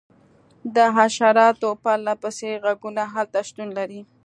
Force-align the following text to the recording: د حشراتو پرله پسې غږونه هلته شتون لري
د 0.75 0.77
حشراتو 0.97 1.69
پرله 1.83 2.13
پسې 2.21 2.49
غږونه 2.63 3.03
هلته 3.13 3.39
شتون 3.47 3.69
لري 3.77 4.01